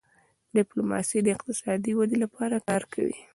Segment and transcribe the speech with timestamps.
[0.55, 3.19] ډيپلوماسي د اقتصادي ودې لپاره کار کوي.